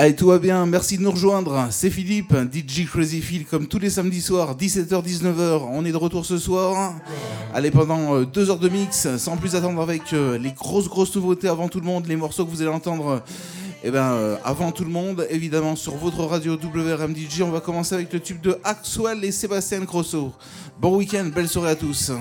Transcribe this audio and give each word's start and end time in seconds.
Allez, 0.00 0.14
tout 0.14 0.28
va 0.28 0.38
bien, 0.38 0.64
merci 0.64 0.96
de 0.96 1.02
nous 1.02 1.10
rejoindre. 1.10 1.66
C'est 1.72 1.90
Philippe, 1.90 2.32
DJ 2.32 2.86
Crazy 2.86 3.20
Phil, 3.20 3.44
comme 3.44 3.66
tous 3.66 3.80
les 3.80 3.90
samedis 3.90 4.20
soirs, 4.20 4.56
17h-19h. 4.56 5.62
On 5.72 5.84
est 5.84 5.90
de 5.90 5.96
retour 5.96 6.24
ce 6.24 6.38
soir. 6.38 6.94
Allez, 7.52 7.72
pendant 7.72 8.14
euh, 8.14 8.24
deux 8.24 8.48
heures 8.48 8.60
de 8.60 8.68
mix, 8.68 9.08
sans 9.16 9.36
plus 9.36 9.56
attendre 9.56 9.82
avec 9.82 10.12
euh, 10.12 10.38
les 10.38 10.52
grosses, 10.52 10.88
grosses 10.88 11.16
nouveautés 11.16 11.48
avant 11.48 11.66
tout 11.66 11.80
le 11.80 11.86
monde, 11.86 12.06
les 12.06 12.14
morceaux 12.14 12.46
que 12.46 12.50
vous 12.52 12.62
allez 12.62 12.70
entendre. 12.70 13.24
Eh 13.82 13.90
ben, 13.90 14.12
euh, 14.12 14.36
avant 14.44 14.70
tout 14.70 14.84
le 14.84 14.90
monde, 14.90 15.26
évidemment, 15.30 15.74
sur 15.74 15.96
votre 15.96 16.22
radio 16.22 16.52
WRM 16.54 17.12
DJ, 17.16 17.42
on 17.42 17.50
va 17.50 17.58
commencer 17.58 17.96
avec 17.96 18.12
le 18.12 18.20
tube 18.20 18.40
de 18.40 18.56
Axwell 18.62 19.24
et 19.24 19.32
Sébastien 19.32 19.84
Crosso. 19.84 20.32
Bon 20.80 20.96
week-end, 20.96 21.28
belle 21.34 21.48
soirée 21.48 21.70
à 21.70 21.74
tous. 21.74 22.12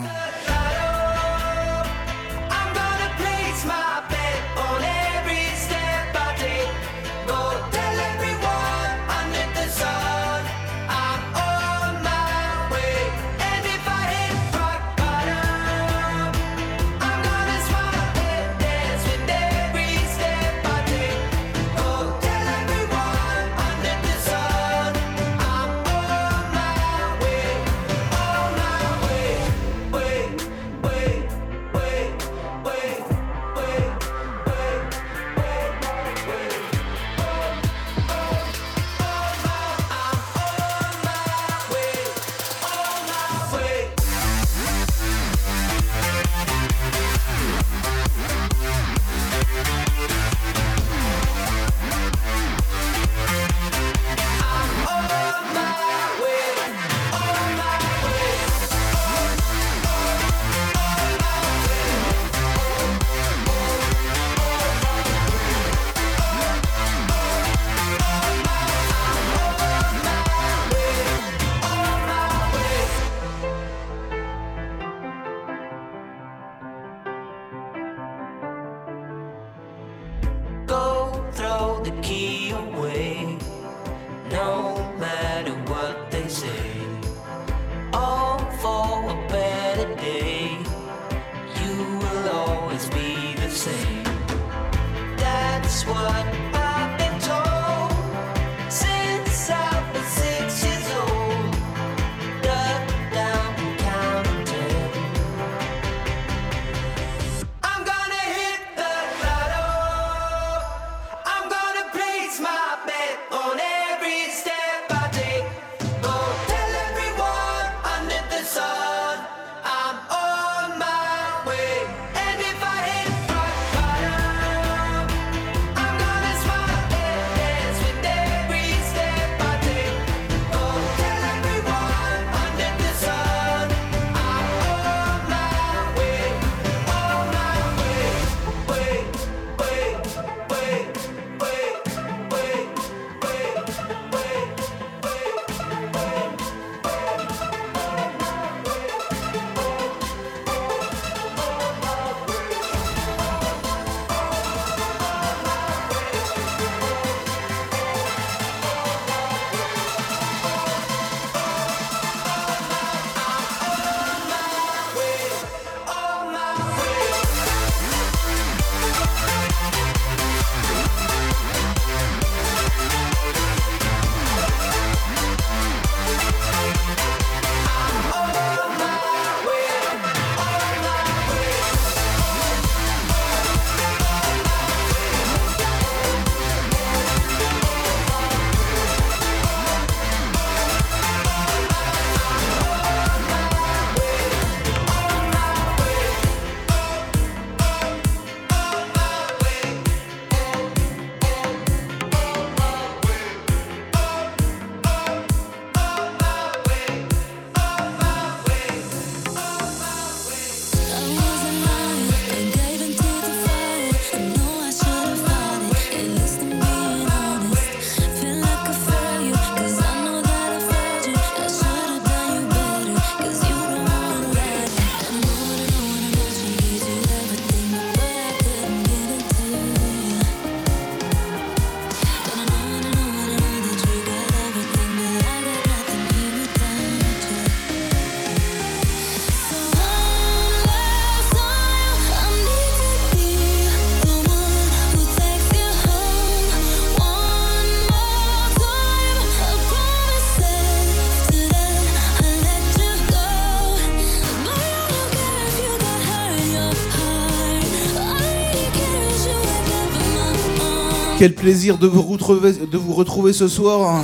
Quel 261.18 261.34
plaisir 261.34 261.80
de 261.80 261.88
vous 261.88 262.04
retrouver, 262.04 263.34
ce 263.34 263.48
soir. 263.48 264.04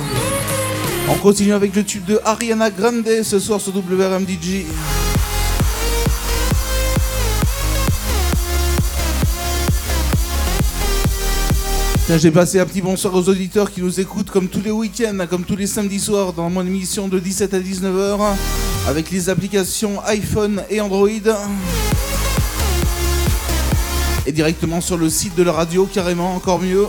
On 1.08 1.14
continue 1.14 1.52
avec 1.52 1.76
le 1.76 1.84
tube 1.84 2.04
de 2.06 2.18
Ariana 2.24 2.70
Grande 2.70 3.08
ce 3.22 3.38
soir 3.38 3.60
sur 3.60 3.72
WRMDG. 3.72 4.66
J'ai 12.18 12.30
passé 12.32 12.58
un 12.58 12.66
petit 12.66 12.82
bonsoir 12.82 13.14
aux 13.14 13.28
auditeurs 13.28 13.70
qui 13.70 13.80
nous 13.80 14.00
écoutent 14.00 14.30
comme 14.30 14.48
tous 14.48 14.60
les 14.60 14.72
week-ends, 14.72 15.24
comme 15.30 15.44
tous 15.44 15.56
les 15.56 15.68
samedis 15.68 16.00
soirs 16.00 16.32
dans 16.32 16.50
mon 16.50 16.66
émission 16.66 17.06
de 17.06 17.20
17 17.20 17.54
à 17.54 17.60
19h 17.60 18.18
avec 18.88 19.12
les 19.12 19.28
applications 19.30 20.00
iPhone 20.04 20.62
et 20.68 20.80
Android. 20.80 21.08
Et 24.26 24.32
directement 24.32 24.80
sur 24.80 24.96
le 24.96 25.10
site 25.10 25.34
de 25.36 25.42
la 25.42 25.52
radio, 25.52 25.86
carrément, 25.86 26.34
encore 26.34 26.60
mieux. 26.60 26.86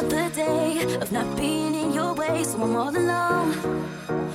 another 0.00 0.30
day 0.34 0.82
of 0.94 1.12
not 1.12 1.36
being 1.36 1.74
in 1.74 1.92
your 1.92 2.14
way, 2.14 2.42
so 2.42 2.62
I'm 2.62 2.74
all 2.74 2.88
alone, 2.88 3.54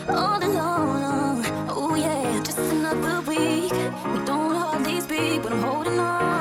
all 0.10 0.44
alone. 0.44 1.44
Oh 1.70 1.96
yeah, 1.96 2.40
just 2.44 2.60
another 2.60 3.22
week. 3.28 3.72
We 3.72 4.26
don't 4.26 4.56
hardly 4.56 5.02
speak, 5.02 5.42
but 5.42 5.54
I'm 5.54 5.64
holding 5.64 6.00
on. 6.00 6.35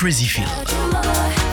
Crazy 0.00 0.24
Field. 0.24 1.49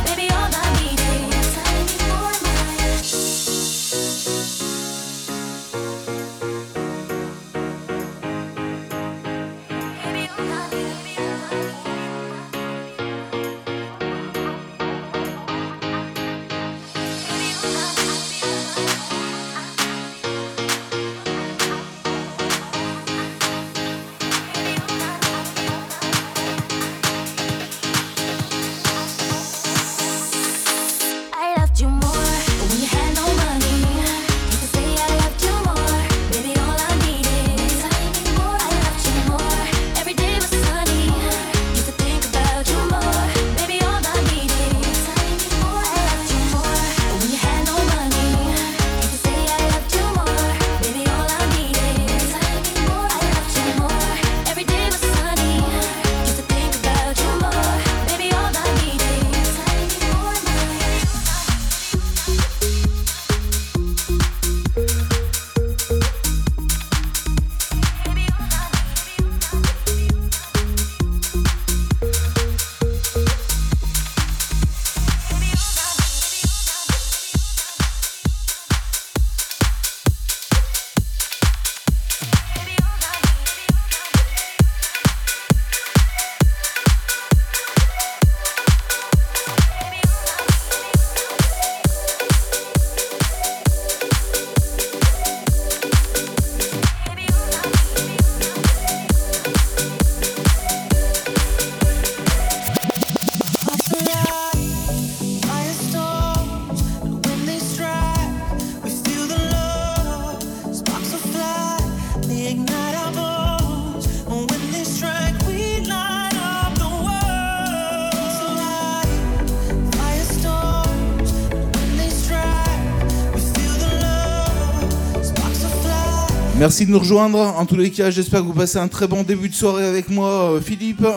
Merci 126.67 126.85
de 126.85 126.91
nous 126.91 126.99
rejoindre. 126.99 127.39
En 127.39 127.65
tous 127.65 127.77
les 127.77 127.91
cas, 127.91 128.11
j'espère 128.11 128.41
que 128.41 128.45
vous 128.47 128.53
passez 128.53 128.77
un 128.77 128.89
très 128.89 129.07
bon 129.07 129.23
début 129.23 129.47
de 129.47 129.53
soirée 129.53 129.85
avec 129.85 130.09
moi, 130.09 130.51
euh, 130.51 130.59
Philippe. 130.59 131.07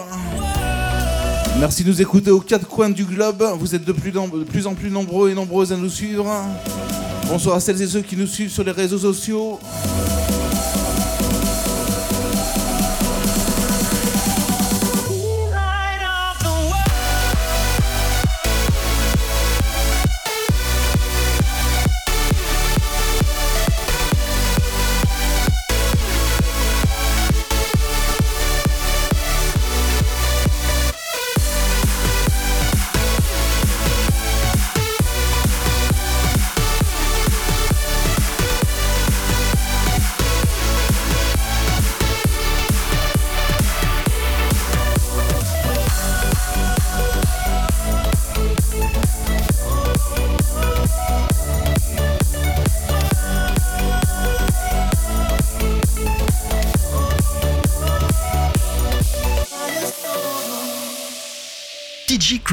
Merci 1.59 1.83
de 1.83 1.88
nous 1.88 2.00
écouter 2.00 2.30
aux 2.30 2.38
quatre 2.38 2.69
coins 2.69 2.88
du 2.88 3.04
globe. 3.04 3.42
Vous 3.59 3.75
êtes 3.75 3.85
de 3.85 3.90
plus, 3.90 4.12
de 4.12 4.45
plus 4.45 4.69
en 4.69 4.75
plus 4.75 4.90
nombreux 4.90 5.28
et 5.28 5.35
nombreuses 5.35 5.73
à 5.73 5.76
nous 5.76 5.88
suivre. 5.88 6.25
Bonsoir 7.26 7.57
à 7.57 7.61
celles 7.61 7.83
et 7.83 7.88
ceux 7.88 8.02
qui 8.02 8.16
nous 8.16 8.28
suivent 8.28 8.52
sur 8.52 8.62
les 8.62 8.71
réseaux 8.71 8.99
sociaux. 8.99 9.59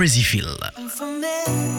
Crazy 0.08 0.24
Feel. 0.24 1.77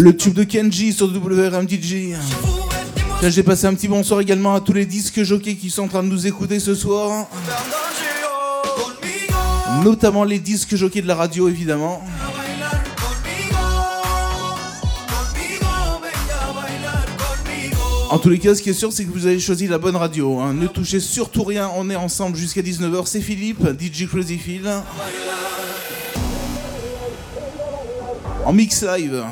le 0.00 0.16
tube 0.16 0.32
de 0.32 0.44
Kenji 0.44 0.94
sur 0.94 1.08
WRMDJ. 1.08 2.14
J'ai 3.22 3.42
passé 3.42 3.66
un 3.66 3.74
petit 3.74 3.86
bonsoir 3.86 4.20
également 4.20 4.54
à 4.54 4.60
tous 4.60 4.72
les 4.72 4.86
disques 4.86 5.22
jockeys 5.22 5.56
qui 5.56 5.68
sont 5.68 5.82
en 5.82 5.88
train 5.88 6.02
de 6.02 6.08
nous 6.08 6.26
écouter 6.26 6.58
ce 6.58 6.74
soir. 6.74 7.28
Notamment 9.84 10.24
les 10.24 10.38
disques 10.38 10.74
jockeys 10.74 11.02
de 11.02 11.06
la 11.06 11.14
radio, 11.14 11.48
évidemment. 11.48 12.02
En 18.10 18.18
tous 18.18 18.30
les 18.30 18.38
cas, 18.38 18.54
ce 18.54 18.62
qui 18.62 18.70
est 18.70 18.74
sûr, 18.74 18.92
c'est 18.92 19.04
que 19.04 19.12
vous 19.12 19.26
avez 19.26 19.38
choisi 19.38 19.68
la 19.68 19.78
bonne 19.78 19.96
radio. 19.96 20.40
Hein. 20.40 20.54
Ne 20.54 20.66
touchez 20.66 20.98
surtout 20.98 21.44
rien, 21.44 21.70
on 21.76 21.90
est 21.90 21.96
ensemble 21.96 22.36
jusqu'à 22.36 22.62
19h. 22.62 23.02
C'est 23.04 23.20
Philippe, 23.20 23.62
DJ 23.78 24.08
Crazy 24.08 24.38
Phil. 24.38 24.68
En 28.46 28.52
mix 28.54 28.82
live. 28.82 29.24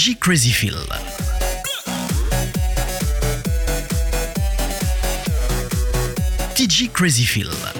DJ 0.00 0.18
Crazy 0.18 0.50
Phil. 0.50 0.78
DJ 6.54 6.90
Crazy 6.90 7.26
Phil. 7.26 7.79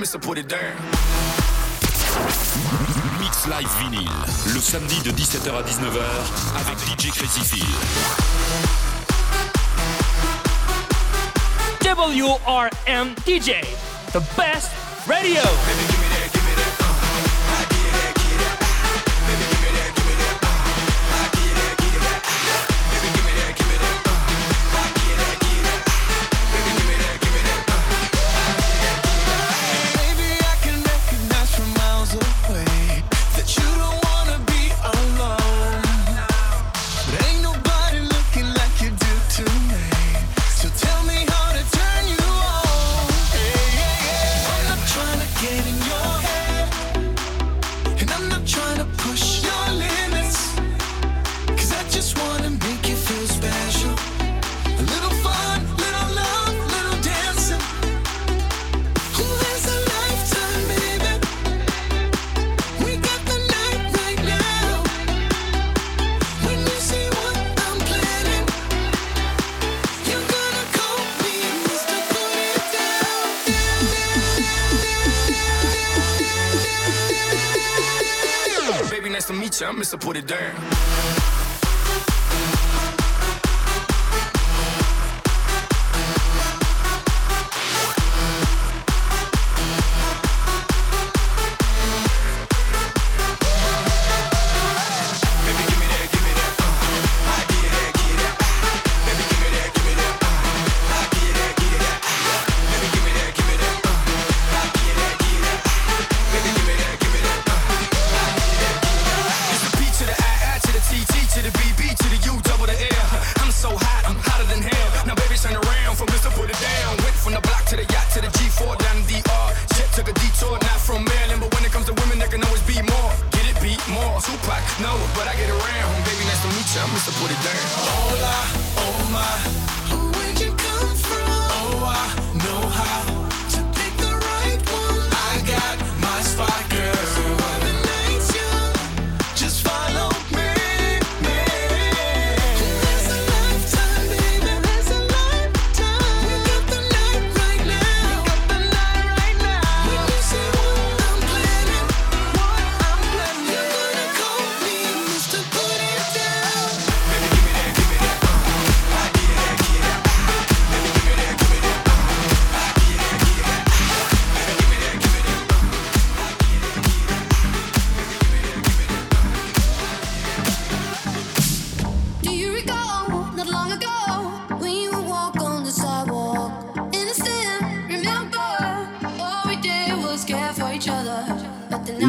Mix 0.00 0.16
Live 3.46 3.68
Vinyl, 3.80 4.08
le 4.54 4.60
samedi 4.60 4.98
de 5.02 5.10
17h 5.10 5.50
à 5.50 5.62
19h 5.62 6.00
avec 6.58 6.78
DJ 6.78 7.10
Crazy 7.10 7.44
Phil. 7.44 7.66
WRM 11.84 13.14
DJ, 13.26 13.60
the 14.12 14.20
best 14.38 14.70
radio. 15.06 15.42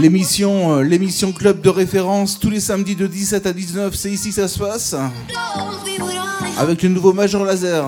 Euh, 0.03 0.81
l'émission, 0.81 1.31
club 1.31 1.61
de 1.61 1.69
référence 1.69 2.39
tous 2.39 2.49
les 2.49 2.59
samedis 2.59 2.95
de 2.95 3.05
17 3.05 3.45
à 3.45 3.53
19, 3.53 3.93
c'est 3.93 4.09
ici 4.09 4.29
que 4.29 4.35
ça 4.35 4.47
se 4.47 4.57
passe. 4.57 4.95
Avec 6.57 6.81
le 6.81 6.89
nouveau 6.89 7.13
Major 7.13 7.45
Laser. 7.45 7.85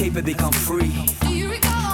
escape 0.00 0.16
and 0.16 0.24
become 0.24 0.52
free. 0.52 0.92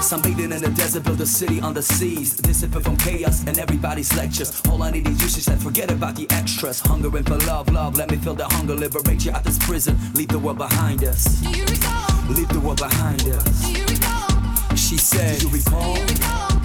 Sunbathing 0.01 0.53
in 0.53 0.63
the 0.63 0.73
desert, 0.77 1.03
build 1.03 1.21
a 1.21 1.27
city 1.27 1.61
on 1.61 1.75
the 1.75 1.83
seas. 1.83 2.37
Dissipate 2.37 2.85
from 2.85 2.97
chaos 2.97 3.45
and 3.47 3.59
everybody's 3.59 4.15
lectures. 4.17 4.63
All 4.69 4.83
I 4.83 4.91
need 4.93 5.09
is 5.09 5.21
you, 5.21 5.29
she 5.29 5.41
said, 5.41 5.59
forget 5.61 5.91
about 5.91 6.15
the 6.15 6.27
extras. 6.31 6.81
Hungering 6.81 7.25
for 7.25 7.39
love, 7.47 7.69
love, 7.73 7.97
let 7.97 8.11
me 8.11 8.17
feel 8.17 8.35
the 8.35 8.45
hunger. 8.45 8.75
Liberate 8.75 9.25
you 9.25 9.33
out 9.33 9.43
this 9.43 9.59
prison, 9.59 9.99
leave 10.15 10.29
the 10.29 10.39
world 10.39 10.59
behind 10.59 11.03
us. 11.03 11.25
Do 11.41 11.51
you 11.51 11.65
recall? 11.65 12.31
Leave 12.31 12.49
the 12.49 12.61
world 12.61 12.79
behind 12.79 13.23
us. 13.23 13.67
Do 13.67 13.73
you 13.73 13.85
recall? 13.85 14.77
She 14.77 14.99
said, 14.99 15.41
Do 15.41 15.49
you 15.49 15.55
recall? 15.55 15.95
Do 15.95 16.01
you 16.01 16.07
recall? 16.07 16.61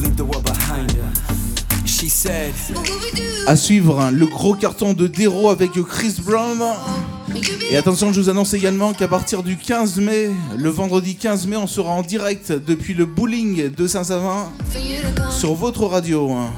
Leave 0.00 0.16
the 0.16 0.24
world 0.24 0.44
behind 0.44 0.90
us. 0.96 1.84
She 1.84 2.08
said, 2.08 2.54
À 3.46 3.56
suivre, 3.56 4.10
le 4.10 4.26
gros 4.26 4.54
carton 4.54 4.94
de 4.94 5.06
Dero 5.06 5.50
avec 5.50 5.72
Chris 5.72 6.16
Brown. 6.24 6.62
Et 7.70 7.76
attention, 7.76 8.12
je 8.12 8.20
vous 8.20 8.30
annonce 8.30 8.54
également 8.54 8.92
qu'à 8.92 9.08
partir 9.08 9.42
du 9.42 9.56
15 9.56 9.98
mai, 9.98 10.30
le 10.56 10.70
vendredi 10.70 11.16
15 11.16 11.46
mai, 11.46 11.56
on 11.56 11.66
sera 11.66 11.90
en 11.90 12.02
direct 12.02 12.52
depuis 12.52 12.94
le 12.94 13.06
bowling 13.06 13.70
de 13.74 13.86
Saint-Savin 13.86 14.50
sur 15.30 15.54
votre 15.54 15.84
radio. 15.86 16.30
Hein. 16.32 16.52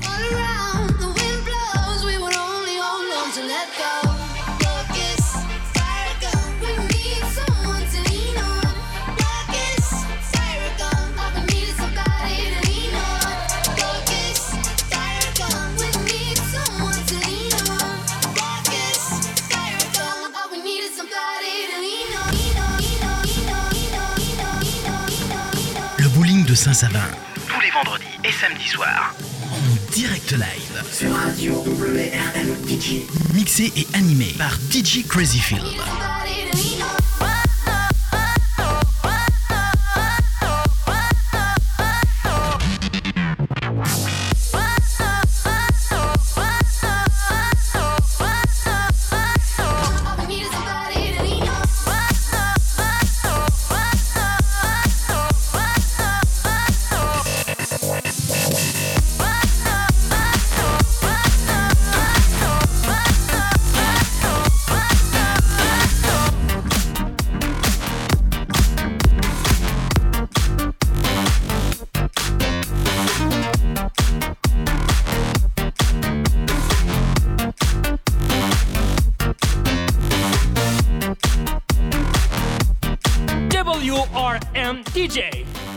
Tous 26.66 27.60
les 27.60 27.70
vendredis 27.70 28.04
et 28.24 28.32
samedis 28.32 28.66
soirs. 28.66 29.14
En 29.52 29.92
direct 29.92 30.32
live. 30.32 30.82
Sur 30.90 31.14
Radio 31.14 31.62
WRM 31.62 32.56
DJ. 32.66 33.06
Mixé 33.34 33.72
et 33.76 33.86
animé 33.94 34.34
par 34.36 34.52
DJ 34.72 35.06
Crazyfilm. 35.06 35.62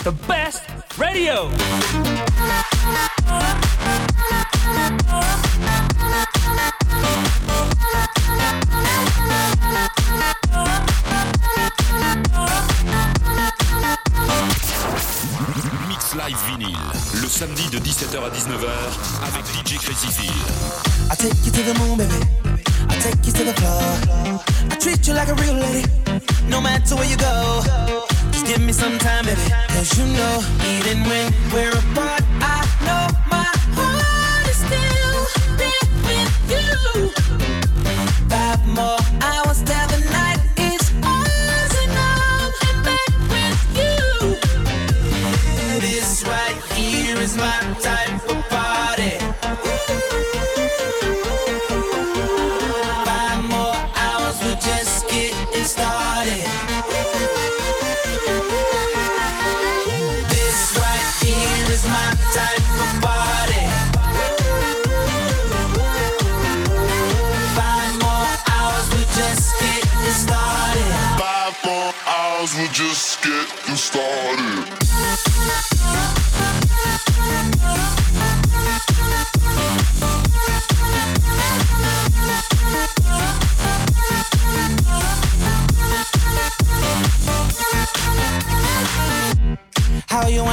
the 0.09 0.27
best 0.27 0.38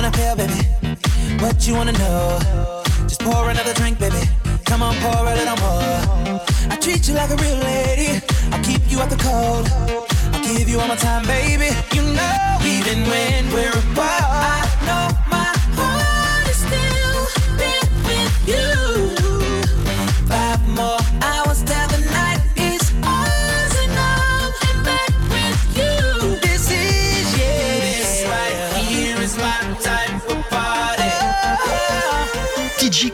wanna 0.06 0.16
feel, 0.18 0.36
baby? 0.36 0.60
What 1.42 1.66
you 1.66 1.74
wanna 1.74 1.92
know? 1.92 2.38
Just 3.08 3.20
pour 3.20 3.50
another 3.50 3.74
drink, 3.74 3.98
baby. 3.98 4.22
Come 4.64 4.82
on, 4.82 4.94
pour 4.96 5.26
a 5.26 5.34
little 5.34 5.56
more. 5.56 6.40
I 6.70 6.76
treat 6.80 7.08
you 7.08 7.14
like 7.14 7.30
a 7.30 7.36
real 7.36 7.58
lady. 7.58 8.20
I'll 8.52 8.62
keep 8.62 8.82
you 8.90 9.00
out 9.00 9.10
the 9.10 9.16
cold. 9.16 9.66
I'll 10.32 10.42
give 10.42 10.68
you 10.68 10.78
all 10.80 10.88
my 10.88 10.96
time, 10.96 11.24
baby. 11.26 11.70
You 11.94 12.02
know, 12.02 12.58
even 12.64 12.98
when 13.10 13.52
we're 13.52 13.70
apart, 13.70 14.22
I 14.22 14.62
know 14.86 15.25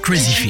Crazy 0.03 0.42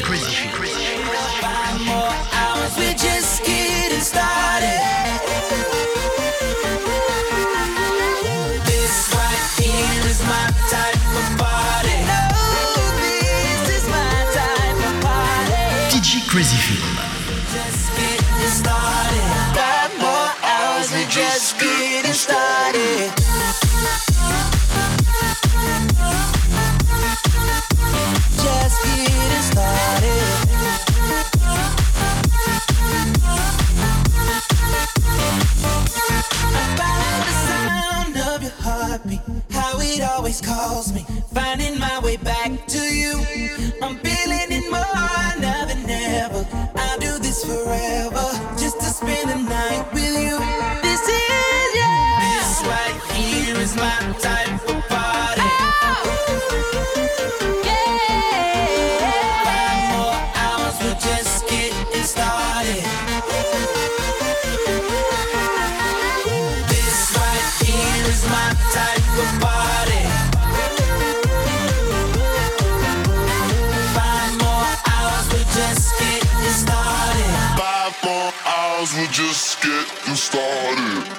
we're 78.90 79.06
just 79.06 79.62
getting 79.62 80.16
started. 80.16 81.12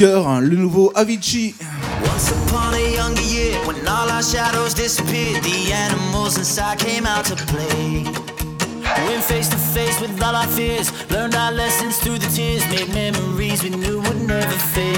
Cœur, 0.00 0.40
le 0.40 0.56
nouveau 0.56 0.90
Avicii. 0.94 1.54
Once 2.02 2.30
upon 2.30 2.72
a 2.72 2.96
younger 2.96 3.20
year, 3.20 3.54
when 3.66 3.76
all 3.86 4.08
our 4.08 4.22
shadows 4.22 4.72
disappeared, 4.72 5.42
the 5.42 5.74
animals 5.74 6.38
inside 6.38 6.78
came 6.78 7.04
out 7.04 7.26
to 7.26 7.36
play. 7.36 8.04
Went 9.06 9.22
face 9.22 9.48
to 9.50 9.58
face 9.58 10.00
with 10.00 10.10
all 10.22 10.34
our 10.34 10.46
fears, 10.46 10.90
learned 11.10 11.34
our 11.34 11.52
lessons 11.52 11.98
through 11.98 12.18
the 12.18 12.28
tears, 12.34 12.64
made 12.70 12.88
memories 12.94 13.62
we 13.62 13.68
knew 13.68 14.00
would 14.00 14.22
never 14.26 14.58
fade. 14.72 14.89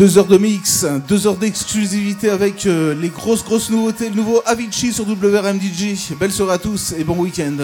Deux 0.00 0.16
heures 0.16 0.24
de 0.24 0.38
mix, 0.38 0.86
deux 1.08 1.26
heures 1.26 1.36
d'exclusivité 1.36 2.30
avec 2.30 2.64
euh, 2.64 2.94
les 2.94 3.10
grosses 3.10 3.44
grosses 3.44 3.68
nouveautés, 3.68 4.08
le 4.08 4.14
nouveau 4.14 4.40
Avicii 4.46 4.94
sur 4.94 5.04
WRMDJ. 5.06 6.14
Belle 6.18 6.32
soirée 6.32 6.54
à 6.54 6.58
tous 6.58 6.94
et 6.96 7.04
bon 7.04 7.16
week-end. 7.18 7.58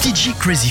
DJ 0.00 0.32
Crazy. 0.38 0.70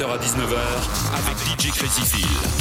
17h 0.00 0.12
à 0.12 0.16
19h 0.16 0.56
avec 1.14 1.36
DJ 1.38 1.70
Crazy 1.72 2.02
Phil. 2.02 2.59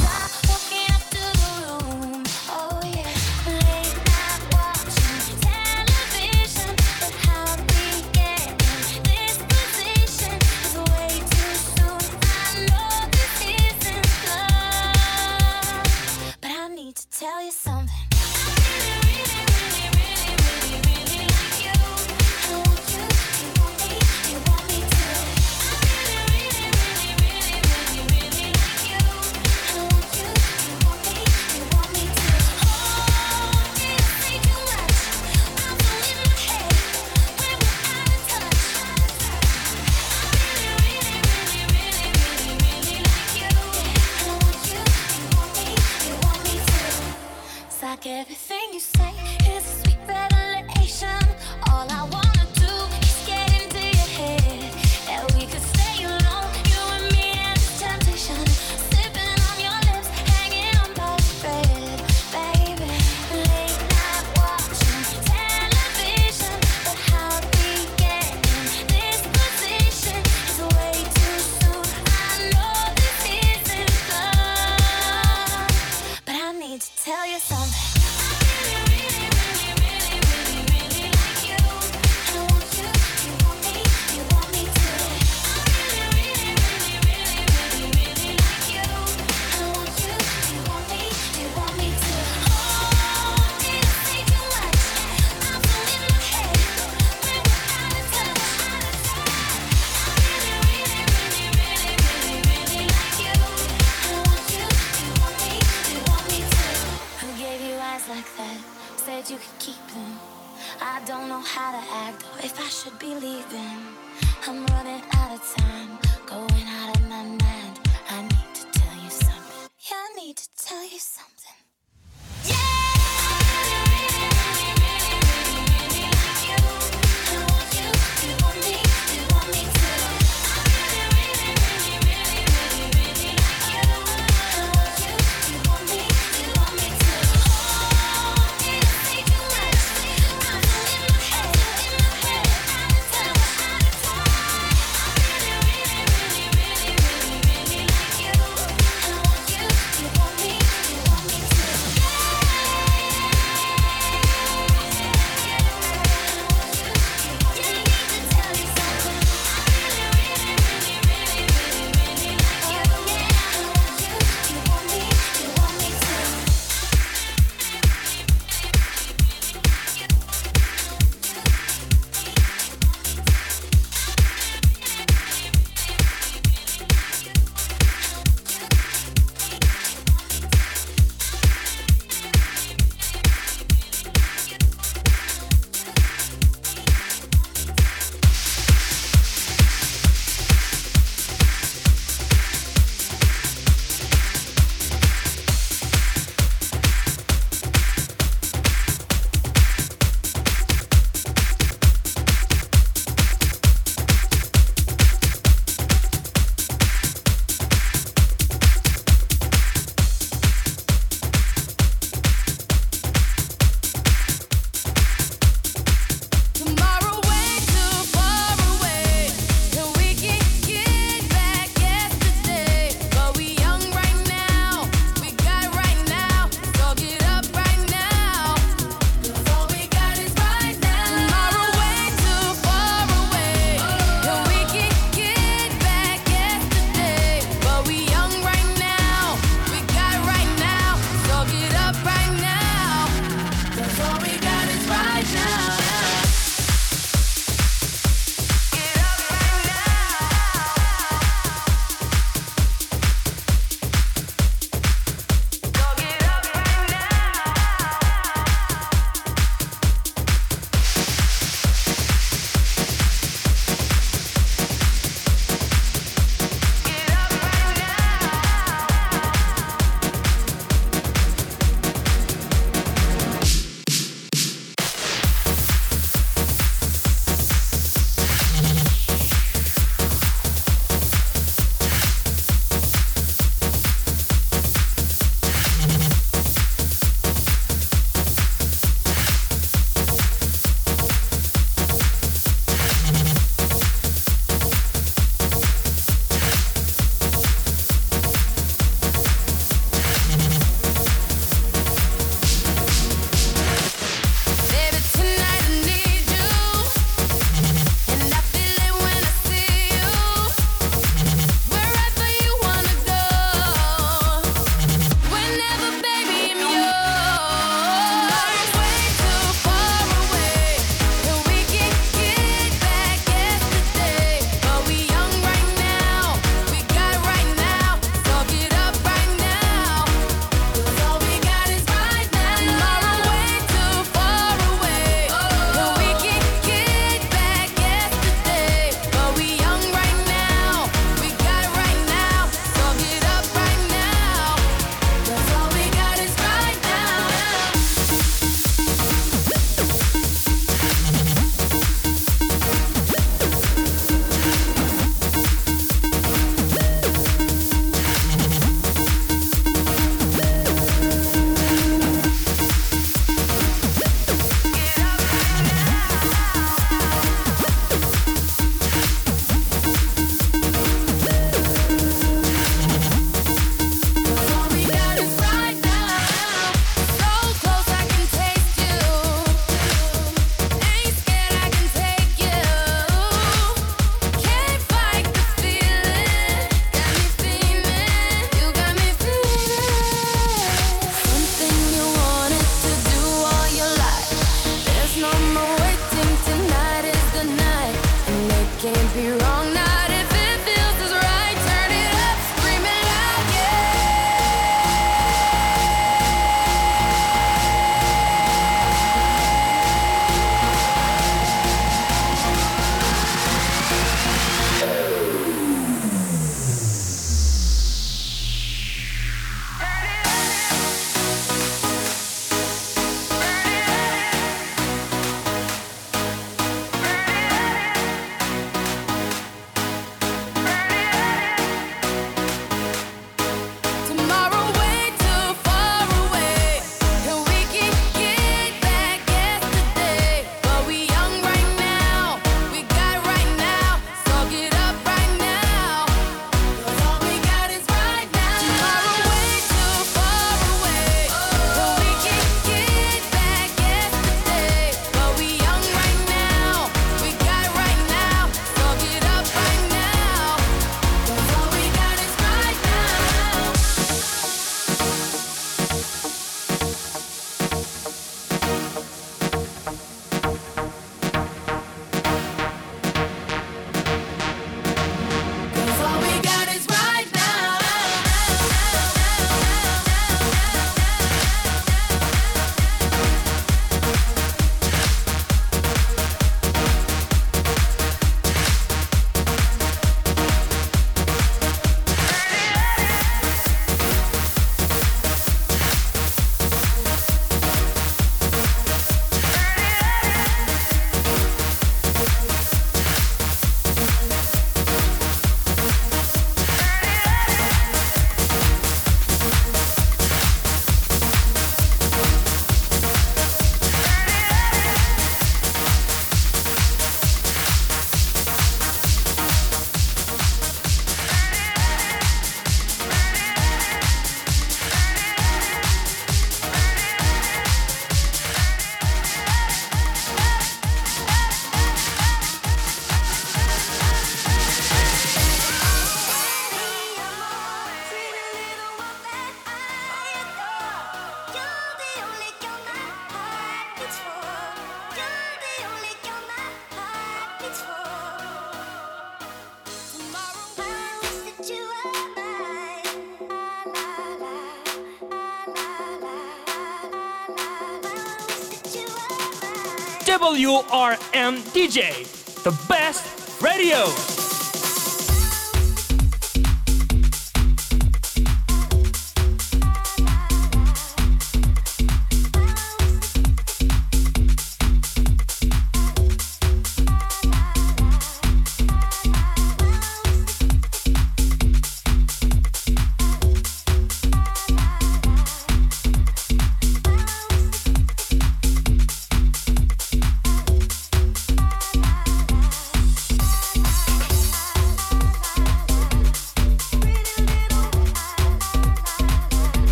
WRM 560.49 561.59
DJ, 561.73 562.25
the 562.63 562.71
best 562.87 563.61
radio. 563.61 564.38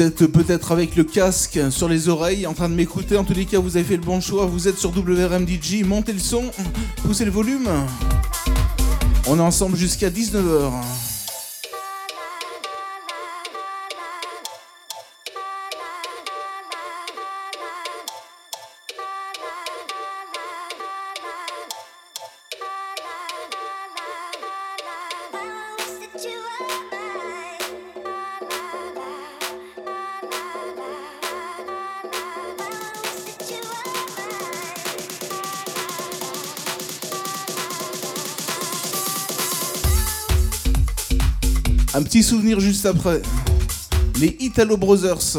Vous 0.00 0.06
êtes 0.06 0.26
peut-être 0.28 0.72
avec 0.72 0.96
le 0.96 1.04
casque 1.04 1.60
sur 1.68 1.86
les 1.86 2.08
oreilles 2.08 2.46
en 2.46 2.54
train 2.54 2.70
de 2.70 2.74
m'écouter. 2.74 3.18
En 3.18 3.24
tous 3.24 3.34
les 3.34 3.44
cas, 3.44 3.58
vous 3.58 3.76
avez 3.76 3.84
fait 3.84 3.98
le 3.98 4.02
bon 4.02 4.18
choix. 4.22 4.46
Vous 4.46 4.66
êtes 4.66 4.78
sur 4.78 4.92
WRM 4.96 5.46
DJ. 5.46 5.82
Montez 5.84 6.14
le 6.14 6.18
son, 6.18 6.44
poussez 7.02 7.26
le 7.26 7.30
volume. 7.30 7.68
On 9.26 9.36
est 9.36 9.42
ensemble 9.42 9.76
jusqu'à 9.76 10.08
19h. 10.08 10.70
Un 42.30 42.32
petit 42.32 42.38
souvenir 42.42 42.60
juste 42.60 42.86
après. 42.86 43.22
Les 44.20 44.36
Italo 44.38 44.76
Brothers. 44.76 45.36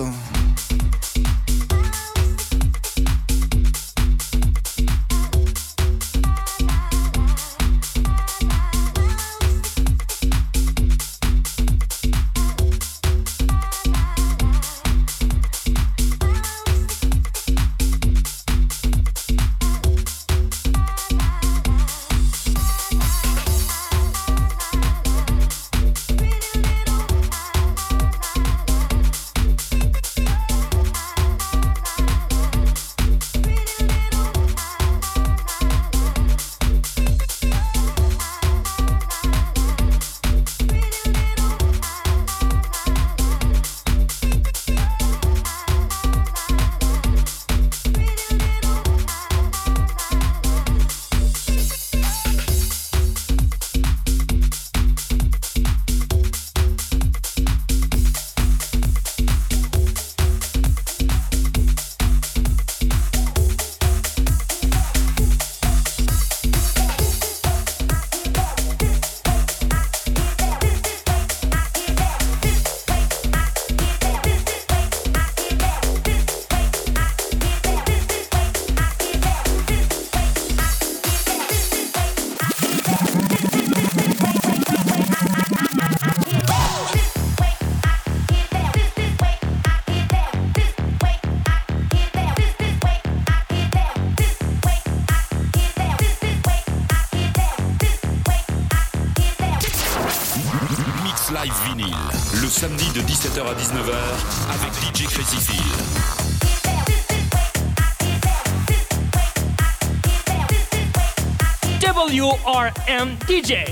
WRM 113.01 113.17
DJ, 113.25 113.65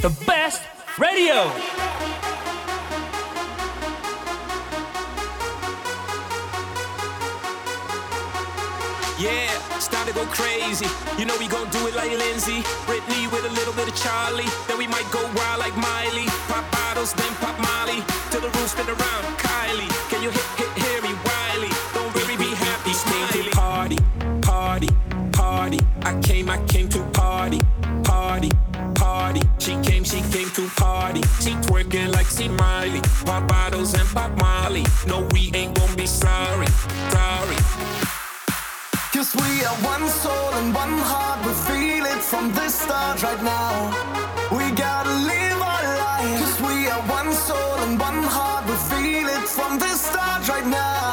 the 0.00 0.10
best 0.26 0.62
radio. 0.96 1.50
Yeah, 9.18 9.50
start 9.80 10.06
to 10.06 10.14
go 10.14 10.24
crazy. 10.26 10.86
You 11.18 11.24
know 11.26 11.36
we 11.38 11.48
gon' 11.48 11.68
do 11.70 11.84
it 11.88 11.96
like 11.96 12.12
Lindsay. 12.12 12.62
Britney 12.86 13.26
with 13.32 13.44
a 13.44 13.52
little 13.58 13.74
bit 13.74 13.88
of 13.88 13.96
Charlie. 13.96 14.46
Then 14.68 14.78
we 14.78 14.86
might 14.86 15.10
go 15.10 15.22
wild 15.34 15.58
like 15.58 15.76
Miley. 15.76 16.26
Pop 16.46 16.70
bottles, 16.70 17.12
then 17.14 17.32
pop 17.42 17.58
Molly. 17.58 18.04
Till 18.30 18.42
the 18.42 18.50
room 18.54 18.68
spin 18.68 18.86
around. 18.86 19.24
Kylie, 19.42 19.90
party. 29.36 29.48
She 29.58 29.90
came, 29.90 30.04
she 30.04 30.20
came 30.32 30.50
to 30.50 30.68
party. 30.76 31.22
She 31.40 31.52
twerking 31.66 32.12
like 32.12 32.26
she 32.26 32.48
Miley. 32.48 33.00
Pop 33.24 33.48
bottles 33.48 33.94
and 33.94 34.08
pop 34.08 34.36
Molly. 34.38 34.84
No, 35.06 35.26
we 35.32 35.50
ain't 35.54 35.74
gonna 35.76 35.96
be 35.96 36.06
sorry, 36.06 36.66
sorry. 37.10 37.56
Cause 39.12 39.34
we 39.34 39.64
are 39.64 39.76
one 39.82 40.08
soul 40.08 40.52
and 40.60 40.74
one 40.74 40.98
heart, 40.98 41.44
we 41.46 41.52
feel 41.52 42.04
it 42.04 42.22
from 42.22 42.52
the 42.52 42.68
start 42.68 43.22
right 43.22 43.42
now. 43.42 43.90
We 44.52 44.70
gotta 44.72 45.10
live 45.10 45.60
our 45.62 45.84
life. 45.98 46.40
Cause 46.40 46.60
we 46.60 46.88
are 46.88 47.02
one 47.08 47.32
soul 47.32 47.78
and 47.86 47.98
one 47.98 48.22
heart, 48.24 48.66
we 48.66 48.76
feel 48.90 49.28
it 49.28 49.48
from 49.48 49.78
the 49.78 49.88
start 49.96 50.46
right 50.48 50.66
now. 50.66 51.05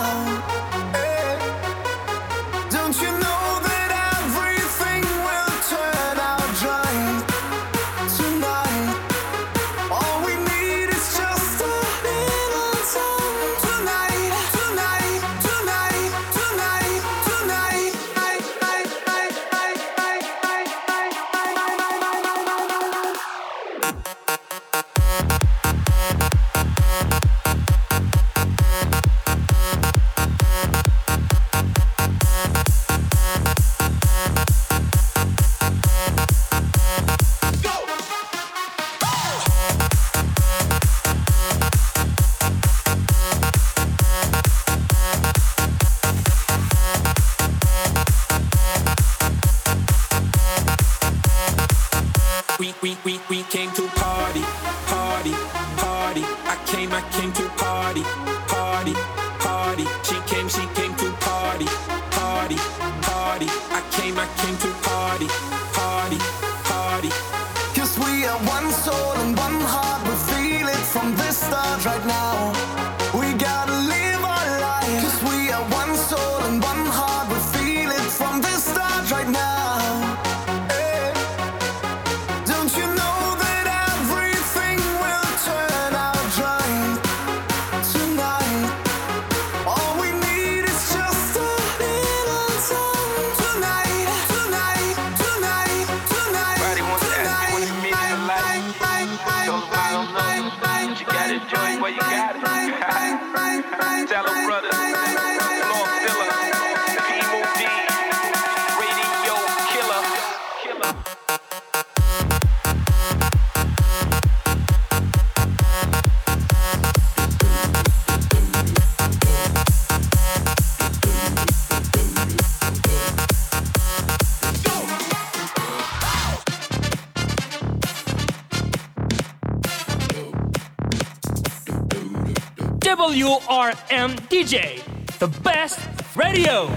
RMDJ, 133.74 134.84
the 135.20 135.28
best 135.42 135.80
radio. 136.16 136.70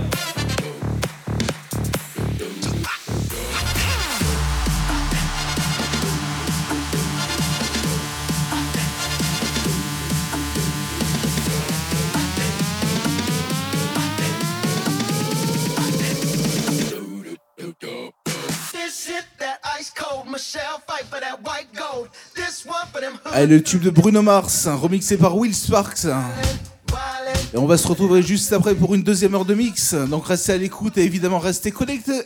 Allez, 23.33 23.47
le 23.47 23.63
tube 23.63 23.83
de 23.83 23.91
Bruno 23.91 24.23
Mars, 24.23 24.67
hein, 24.67 24.77
remixé 24.77 25.19
par 25.19 25.37
Will 25.37 25.55
Sparks. 25.55 26.07
Hein. 26.07 26.25
Et 27.57 27.59
on 27.59 27.65
va 27.65 27.79
se 27.79 27.89
retrouver 27.89 28.21
juste 28.21 28.53
après 28.53 28.75
pour 28.75 28.95
une 28.95 29.03
deuxième 29.03 29.35
heure 29.35 29.47
de 29.47 29.55
mix. 29.55 29.95
Donc 29.95 30.27
restez 30.27 30.53
à 30.53 30.59
l'écoute 30.59 30.99
et 30.99 31.05
évidemment 31.05 31.39
restez 31.39 31.71
connectés 31.71 32.21